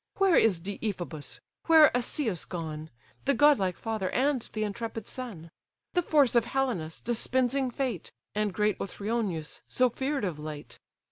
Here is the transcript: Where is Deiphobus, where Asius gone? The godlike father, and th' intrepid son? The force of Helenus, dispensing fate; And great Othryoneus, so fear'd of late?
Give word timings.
Where 0.15 0.35
is 0.35 0.59
Deiphobus, 0.59 1.39
where 1.67 1.91
Asius 1.95 2.45
gone? 2.45 2.89
The 3.25 3.35
godlike 3.35 3.77
father, 3.77 4.09
and 4.09 4.41
th' 4.41 4.57
intrepid 4.57 5.05
son? 5.07 5.51
The 5.93 6.01
force 6.01 6.33
of 6.33 6.43
Helenus, 6.45 7.01
dispensing 7.01 7.69
fate; 7.69 8.11
And 8.33 8.51
great 8.51 8.79
Othryoneus, 8.79 9.61
so 9.67 9.89
fear'd 9.91 10.25
of 10.25 10.39
late? 10.39 10.79